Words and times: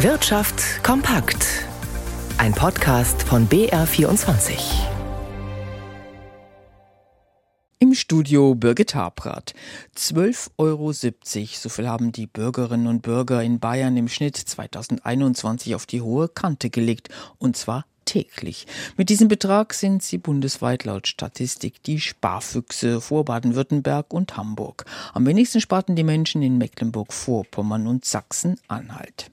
Wirtschaft 0.00 0.84
kompakt. 0.84 1.64
Ein 2.36 2.52
Podcast 2.52 3.22
von 3.22 3.48
BR24. 3.48 4.58
Im 7.78 7.94
Studio 7.94 8.54
Birgit 8.54 8.94
Habrath. 8.94 9.54
12,70 9.96 10.50
Euro, 10.58 10.92
so 10.92 11.68
viel 11.70 11.88
haben 11.88 12.12
die 12.12 12.26
Bürgerinnen 12.26 12.88
und 12.88 13.00
Bürger 13.00 13.42
in 13.42 13.58
Bayern 13.58 13.96
im 13.96 14.08
Schnitt 14.08 14.36
2021 14.36 15.74
auf 15.74 15.86
die 15.86 16.02
hohe 16.02 16.28
Kante 16.28 16.68
gelegt. 16.68 17.08
Und 17.38 17.56
zwar 17.56 17.86
täglich. 18.04 18.66
Mit 18.98 19.08
diesem 19.08 19.28
Betrag 19.28 19.72
sind 19.72 20.02
sie 20.02 20.18
bundesweit 20.18 20.84
laut 20.84 21.08
Statistik 21.08 21.82
die 21.82 22.00
Sparfüchse 22.00 23.00
vor 23.00 23.24
Baden-Württemberg 23.24 24.12
und 24.12 24.36
Hamburg. 24.36 24.84
Am 25.14 25.24
wenigsten 25.24 25.62
sparten 25.62 25.96
die 25.96 26.04
Menschen 26.04 26.42
in 26.42 26.58
Mecklenburg-Vorpommern 26.58 27.86
und 27.86 28.04
Sachsen-Anhalt. 28.04 29.30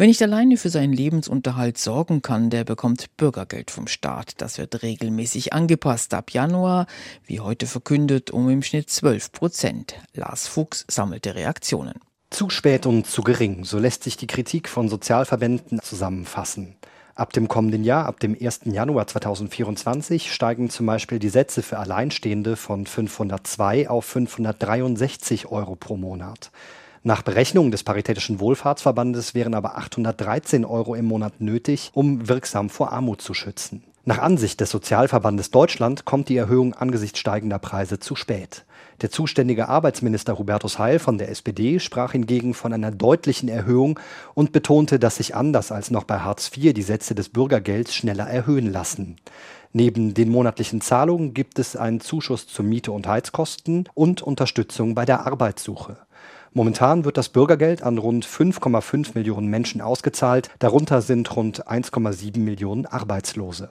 Wer 0.00 0.06
nicht 0.06 0.22
alleine 0.22 0.56
für 0.56 0.70
seinen 0.70 0.94
Lebensunterhalt 0.94 1.76
sorgen 1.76 2.22
kann, 2.22 2.48
der 2.48 2.64
bekommt 2.64 3.14
Bürgergeld 3.18 3.70
vom 3.70 3.86
Staat. 3.86 4.40
Das 4.40 4.56
wird 4.56 4.82
regelmäßig 4.82 5.52
angepasst 5.52 6.14
ab 6.14 6.30
Januar, 6.30 6.86
wie 7.26 7.40
heute 7.40 7.66
verkündet, 7.66 8.30
um 8.30 8.48
im 8.48 8.62
Schnitt 8.62 8.88
12 8.88 9.30
Prozent. 9.30 9.96
Lars 10.14 10.48
Fuchs 10.48 10.86
sammelte 10.88 11.34
Reaktionen. 11.34 12.00
Zu 12.30 12.48
spät 12.48 12.86
und 12.86 13.08
zu 13.08 13.20
gering, 13.20 13.64
so 13.64 13.78
lässt 13.78 14.04
sich 14.04 14.16
die 14.16 14.26
Kritik 14.26 14.70
von 14.70 14.88
Sozialverbänden 14.88 15.82
zusammenfassen. 15.82 16.76
Ab 17.14 17.34
dem 17.34 17.46
kommenden 17.46 17.84
Jahr, 17.84 18.06
ab 18.06 18.20
dem 18.20 18.34
1. 18.40 18.60
Januar 18.64 19.06
2024, 19.06 20.32
steigen 20.32 20.70
zum 20.70 20.86
Beispiel 20.86 21.18
die 21.18 21.28
Sätze 21.28 21.60
für 21.62 21.78
Alleinstehende 21.78 22.56
von 22.56 22.86
502 22.86 23.90
auf 23.90 24.06
563 24.06 25.48
Euro 25.48 25.76
pro 25.76 25.98
Monat. 25.98 26.50
Nach 27.02 27.22
Berechnung 27.22 27.70
des 27.70 27.82
Paritätischen 27.82 28.40
Wohlfahrtsverbandes 28.40 29.34
wären 29.34 29.54
aber 29.54 29.78
813 29.78 30.66
Euro 30.66 30.94
im 30.94 31.06
Monat 31.06 31.40
nötig, 31.40 31.90
um 31.94 32.28
wirksam 32.28 32.68
vor 32.68 32.92
Armut 32.92 33.22
zu 33.22 33.32
schützen. 33.32 33.82
Nach 34.04 34.18
Ansicht 34.18 34.60
des 34.60 34.70
Sozialverbandes 34.70 35.50
Deutschland 35.50 36.04
kommt 36.04 36.28
die 36.28 36.36
Erhöhung 36.36 36.74
angesichts 36.74 37.18
steigender 37.18 37.58
Preise 37.58 38.00
zu 38.00 38.16
spät. 38.16 38.66
Der 39.00 39.10
zuständige 39.10 39.68
Arbeitsminister 39.70 40.38
Hubertus 40.38 40.78
Heil 40.78 40.98
von 40.98 41.16
der 41.16 41.30
SPD 41.30 41.78
sprach 41.78 42.12
hingegen 42.12 42.52
von 42.52 42.74
einer 42.74 42.90
deutlichen 42.90 43.48
Erhöhung 43.48 43.98
und 44.34 44.52
betonte, 44.52 44.98
dass 44.98 45.16
sich 45.16 45.34
anders 45.34 45.72
als 45.72 45.90
noch 45.90 46.04
bei 46.04 46.18
Hartz 46.18 46.50
IV 46.54 46.74
die 46.74 46.82
Sätze 46.82 47.14
des 47.14 47.30
Bürgergelds 47.30 47.94
schneller 47.94 48.26
erhöhen 48.26 48.70
lassen. 48.70 49.16
Neben 49.72 50.12
den 50.12 50.30
monatlichen 50.30 50.82
Zahlungen 50.82 51.32
gibt 51.32 51.58
es 51.58 51.76
einen 51.76 52.00
Zuschuss 52.00 52.46
zur 52.46 52.66
Miete 52.66 52.92
und 52.92 53.06
Heizkosten 53.06 53.88
und 53.94 54.20
Unterstützung 54.20 54.94
bei 54.94 55.06
der 55.06 55.26
Arbeitssuche. 55.26 55.96
Momentan 56.52 57.04
wird 57.04 57.16
das 57.16 57.28
Bürgergeld 57.28 57.82
an 57.82 57.98
rund 57.98 58.26
5,5 58.26 59.10
Millionen 59.14 59.46
Menschen 59.46 59.80
ausgezahlt. 59.80 60.50
Darunter 60.58 61.00
sind 61.00 61.36
rund 61.36 61.68
1,7 61.68 62.38
Millionen 62.38 62.86
Arbeitslose. 62.86 63.70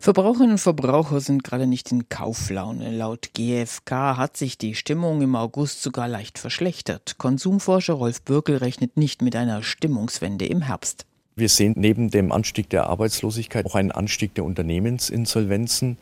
Verbraucherinnen 0.00 0.52
und 0.52 0.58
Verbraucher 0.58 1.20
sind 1.20 1.42
gerade 1.42 1.66
nicht 1.66 1.90
in 1.90 2.08
Kauflaune. 2.08 2.90
Laut 2.90 3.30
GfK 3.34 4.16
hat 4.16 4.36
sich 4.36 4.58
die 4.58 4.74
Stimmung 4.74 5.22
im 5.22 5.34
August 5.34 5.82
sogar 5.82 6.08
leicht 6.08 6.38
verschlechtert. 6.38 7.16
Konsumforscher 7.18 7.94
Rolf 7.94 8.22
Bürkel 8.22 8.58
rechnet 8.58 8.96
nicht 8.96 9.22
mit 9.22 9.34
einer 9.34 9.62
Stimmungswende 9.62 10.46
im 10.46 10.62
Herbst. 10.62 11.06
Wir 11.34 11.48
sehen 11.48 11.72
neben 11.78 12.10
dem 12.10 12.30
Anstieg 12.30 12.68
der 12.68 12.88
Arbeitslosigkeit 12.88 13.64
auch 13.64 13.74
einen 13.74 13.90
Anstieg 13.90 14.34
der 14.34 14.44
Unternehmensinsolvenzen, 14.44 15.96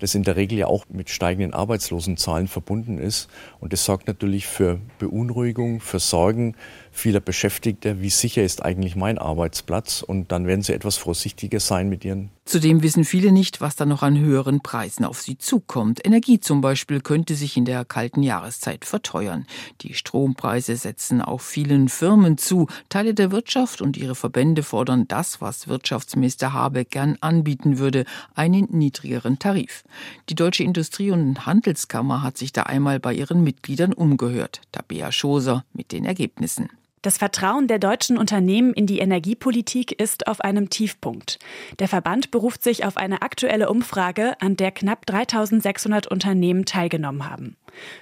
das 0.00 0.16
in 0.16 0.24
der 0.24 0.34
Regel 0.34 0.58
ja 0.58 0.66
auch 0.66 0.86
mit 0.88 1.08
steigenden 1.08 1.54
Arbeitslosenzahlen 1.54 2.48
verbunden 2.48 2.98
ist. 2.98 3.28
Und 3.60 3.72
das 3.72 3.84
sorgt 3.84 4.08
natürlich 4.08 4.48
für 4.48 4.80
Beunruhigung, 4.98 5.80
für 5.80 6.00
Sorgen 6.00 6.56
vieler 6.92 7.20
Beschäftigter. 7.20 8.00
Wie 8.00 8.10
sicher 8.10 8.42
ist 8.42 8.64
eigentlich 8.64 8.94
mein 8.94 9.18
Arbeitsplatz? 9.18 10.02
Und 10.02 10.30
dann 10.30 10.46
werden 10.46 10.62
sie 10.62 10.72
etwas 10.72 10.96
vorsichtiger 10.96 11.58
sein 11.58 11.88
mit 11.88 12.04
ihren 12.04 12.30
Zudem 12.44 12.82
wissen 12.82 13.04
viele 13.04 13.30
nicht, 13.30 13.60
was 13.60 13.76
da 13.76 13.86
noch 13.86 14.02
an 14.02 14.18
höheren 14.18 14.62
Preisen 14.62 15.04
auf 15.04 15.22
sie 15.22 15.38
zukommt. 15.38 16.04
Energie 16.04 16.40
zum 16.40 16.60
Beispiel 16.60 17.00
könnte 17.00 17.36
sich 17.36 17.56
in 17.56 17.64
der 17.64 17.84
kalten 17.84 18.22
Jahreszeit 18.22 18.84
verteuern. 18.84 19.46
Die 19.82 19.94
Strompreise 19.94 20.76
setzen 20.76 21.22
auch 21.22 21.40
vielen 21.40 21.88
Firmen 21.88 22.38
zu. 22.38 22.66
Teile 22.88 23.14
der 23.14 23.30
Wirtschaft 23.30 23.80
und 23.80 23.96
ihre 23.96 24.16
Verbände 24.16 24.64
fordern 24.64 25.06
das, 25.06 25.40
was 25.40 25.68
Wirtschaftsminister 25.68 26.52
Habeck 26.52 26.90
gern 26.90 27.16
anbieten 27.20 27.78
würde, 27.78 28.04
einen 28.34 28.66
niedrigeren 28.70 29.38
Tarif. 29.38 29.84
Die 30.28 30.34
Deutsche 30.34 30.64
Industrie- 30.64 31.12
und 31.12 31.46
Handelskammer 31.46 32.22
hat 32.22 32.36
sich 32.36 32.52
da 32.52 32.64
einmal 32.64 32.98
bei 32.98 33.14
ihren 33.14 33.44
Mitgliedern 33.44 33.92
umgehört. 33.92 34.62
Tabea 34.72 35.12
Schoser 35.12 35.64
mit 35.72 35.92
den 35.92 36.04
Ergebnissen. 36.04 36.68
Das 37.02 37.18
Vertrauen 37.18 37.66
der 37.66 37.80
deutschen 37.80 38.16
Unternehmen 38.16 38.72
in 38.72 38.86
die 38.86 39.00
Energiepolitik 39.00 40.00
ist 40.00 40.28
auf 40.28 40.40
einem 40.40 40.70
Tiefpunkt. 40.70 41.40
Der 41.80 41.88
Verband 41.88 42.30
beruft 42.30 42.62
sich 42.62 42.84
auf 42.84 42.96
eine 42.96 43.22
aktuelle 43.22 43.68
Umfrage, 43.68 44.40
an 44.40 44.56
der 44.56 44.70
knapp 44.70 45.04
3600 45.06 46.06
Unternehmen 46.06 46.64
teilgenommen 46.64 47.28
haben. 47.28 47.56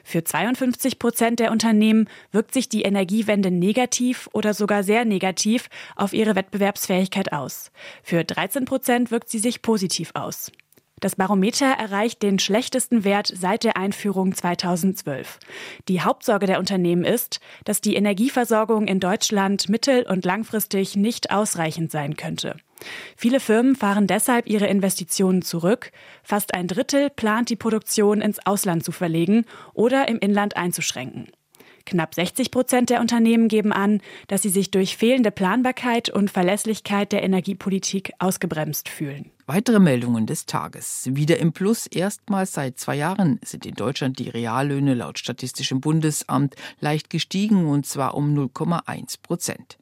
Für 0.05 0.23
52 0.23 0.99
Prozent 0.99 1.41
der 1.41 1.51
Unternehmen 1.51 2.11
wirkt 2.31 2.53
sich 2.53 2.69
die 2.69 2.83
Energiewende 2.83 3.51
negativ 3.51 4.29
oder 4.35 4.53
sogar 4.53 4.83
sehr 4.83 5.07
negativ 5.07 5.71
auf 5.97 6.13
ihre 6.13 6.37
Wettbewerbsfähigkeit 6.37 7.33
aus. 7.33 7.71
Für 8.03 8.23
13 8.23 8.67
Prozent 8.67 9.11
wirkt 9.11 9.31
sie 9.31 9.39
sich 9.39 9.63
positiv 9.63 10.11
aus. 10.13 10.53
Das 11.01 11.17
Barometer 11.17 11.67
erreicht 11.67 12.23
den 12.23 12.39
schlechtesten 12.39 13.05
Wert 13.05 13.33
seit 13.35 13.65
der 13.65 13.77
Einführung 13.79 14.35
2012. 14.35 15.39
Die 15.89 16.03
Hauptsorge 16.03 16.47
der 16.47 16.59
Unternehmen 16.59 17.05
ist, 17.05 17.41
dass 17.65 17.81
die 17.81 17.97
Energieversorgung 17.97 18.87
in 18.87 19.01
Deutschland 19.01 19.71
mittel- 19.71 20.07
und 20.07 20.27
langfristig 20.27 20.97
nicht 20.97 21.31
ausreichend 21.31 21.91
sein 21.91 22.17
könnte. 22.17 22.57
Viele 23.17 23.41
Firmen 23.41 23.77
fahren 23.77 24.07
deshalb 24.07 24.47
ihre 24.47 24.67
Investitionen 24.67 25.43
zurück. 25.43 25.91
Fast 26.23 26.55
ein 26.55 26.67
Drittel 26.67 27.11
plant 27.11 27.51
die 27.51 27.57
Produktion 27.57 28.21
ins 28.21 28.45
Ausland 28.47 28.85
zu 28.85 28.93
verlegen 28.93 29.45
oder 29.75 30.09
im 30.09 30.19
Inland 30.19 30.57
einzuschränken. 30.57 31.29
Knapp 31.87 32.15
60 32.15 32.51
Prozent 32.51 32.91
der 32.91 33.01
Unternehmen 33.01 33.49
geben 33.49 33.73
an, 33.73 34.01
dass 34.29 34.43
sie 34.43 34.49
sich 34.49 34.71
durch 34.71 34.97
fehlende 34.97 35.31
Planbarkeit 35.31 36.09
und 36.09 36.31
Verlässlichkeit 36.31 37.13
der 37.13 37.23
Energiepolitik 37.23 38.13
ausgebremst 38.19 38.89
fühlen. 38.89 39.31
Weitere 39.47 39.81
Meldungen 39.81 40.27
des 40.27 40.47
Tages. 40.47 41.09
Wieder 41.11 41.39
im 41.39 41.53
Plus. 41.53 41.87
Erstmals 41.87 42.53
seit 42.53 42.79
zwei 42.79 42.95
Jahren 42.95 43.41
sind 43.45 43.67
in 43.67 43.75
Deutschland 43.75 44.19
die 44.19 44.29
Reallöhne 44.29 44.95
laut 44.95 45.19
Statistischem 45.19 45.81
Bundesamt 45.81 46.55
leicht 46.79 47.11
gestiegen 47.11 47.67
und 47.67 47.85
zwar 47.85 48.15
um 48.15 48.33
0,1 48.33 49.17
Prozent. 49.23 49.79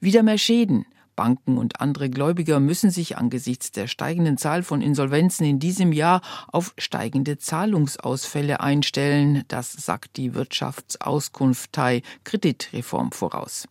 Wieder 0.00 0.22
mehr 0.22 0.38
Schäden. 0.38 0.86
Banken 1.16 1.58
und 1.58 1.80
andere 1.80 2.10
Gläubiger 2.10 2.60
müssen 2.60 2.90
sich 2.90 3.16
angesichts 3.16 3.72
der 3.72 3.88
steigenden 3.88 4.36
Zahl 4.36 4.62
von 4.62 4.82
Insolvenzen 4.82 5.46
in 5.46 5.58
diesem 5.58 5.92
Jahr 5.92 6.20
auf 6.52 6.74
steigende 6.78 7.38
Zahlungsausfälle 7.38 8.60
einstellen. 8.60 9.42
Das 9.48 9.72
sagt 9.72 10.18
die 10.18 10.34
Wirtschaftsauskunftei 10.34 12.02
Kreditreform 12.24 13.10
voraus. 13.10 13.66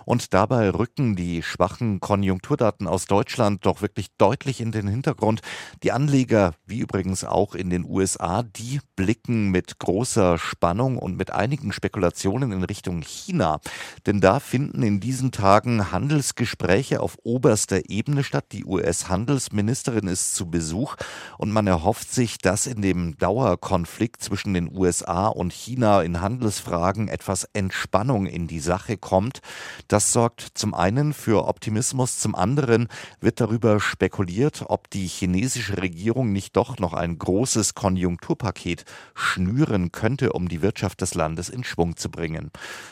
Und 0.06 0.32
dabei 0.32 0.70
rücken 0.70 1.16
die 1.16 1.42
schwachen 1.42 2.00
Konjunkturdaten 2.00 2.88
aus 2.88 3.04
Deutschland 3.04 3.66
doch 3.66 3.82
wirklich 3.82 4.06
deutlich 4.16 4.62
in 4.62 4.72
den 4.72 4.88
Hintergrund. 4.88 5.42
Die 5.82 5.92
Anleger, 5.92 6.54
wie 6.64 6.78
übrigens 6.78 7.24
auch 7.24 7.54
in 7.54 7.68
den 7.68 7.84
USA, 7.84 8.42
die 8.42 8.80
blicken 8.96 9.50
mit 9.50 9.80
großer 9.80 10.38
Spannung 10.38 10.96
und 10.96 11.14
mit 11.14 11.30
einigen 11.30 11.72
Spekulationen 11.72 12.52
in 12.52 12.64
Richtung 12.64 13.02
China. 13.02 13.60
Denn 14.06 14.22
da 14.22 14.40
finden 14.40 14.82
in 14.82 14.98
diesen 14.98 15.30
Tagen 15.30 15.92
Handelsgespräche 15.92 17.00
auf 17.00 17.18
oberster 17.22 17.90
Ebene 17.90 18.24
statt. 18.24 18.46
Die 18.52 18.64
US-Handelsministerin 18.64 20.06
ist 20.06 20.21
Trumps 20.22 20.34
zu 20.34 20.46
Besuch 20.46 20.96
und 21.38 21.50
man 21.50 21.66
erhofft 21.66 22.12
sich, 22.12 22.38
dass 22.38 22.66
in 22.66 22.82
dem 22.82 23.16
Dauerkonflikt 23.18 24.22
zwischen 24.22 24.54
den 24.54 24.70
USA 24.74 25.26
und 25.28 25.52
China 25.52 26.02
in 26.02 26.20
Handelsfragen 26.20 27.08
etwas 27.08 27.44
Entspannung 27.52 28.26
in 28.26 28.46
die 28.46 28.60
Sache 28.60 28.96
kommt. 28.96 29.40
Das 29.88 30.12
sorgt 30.12 30.48
zum 30.54 30.74
einen 30.74 31.12
für 31.12 31.46
Optimismus, 31.48 32.18
zum 32.18 32.34
anderen 32.34 32.88
wird 33.20 33.40
darüber 33.40 33.80
spekuliert, 33.80 34.64
ob 34.68 34.90
die 34.90 35.06
chinesische 35.06 35.78
Regierung 35.78 36.32
nicht 36.32 36.56
doch 36.56 36.78
noch 36.78 36.92
ein 36.92 37.18
großes 37.18 37.74
Konjunkturpaket 37.74 38.84
schnüren 39.14 39.90
könnte, 39.92 40.32
um 40.32 40.48
die 40.48 40.62
Wirtschaft 40.62 41.00
des 41.00 41.14
Landes 41.14 41.48
in 41.48 41.64
Schwung 41.64 41.96
zu 41.96 42.10
bringen. 42.10 42.50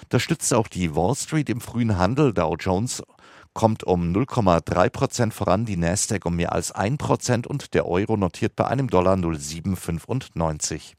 Das 0.08 0.22
stützt 0.22 0.52
auch 0.52 0.68
die 0.68 0.94
Wall 0.96 1.14
Street 1.14 1.48
im 1.48 1.60
frühen 1.60 1.96
Handel. 1.96 2.32
Dow 2.32 2.56
Jones 2.58 3.02
kommt 3.60 3.84
um 3.84 4.10
0,3 4.14 4.88
Prozent 4.88 5.34
voran, 5.34 5.66
die 5.66 5.76
Nasdaq 5.76 6.24
um 6.24 6.34
mehr 6.36 6.52
als 6.54 6.72
1 6.72 6.96
Prozent 6.96 7.46
und 7.46 7.74
der 7.74 7.86
Euro 7.86 8.16
notiert 8.16 8.56
bei 8.56 8.66
einem 8.66 8.88
Dollar 8.88 9.16
0,795. 9.16 10.96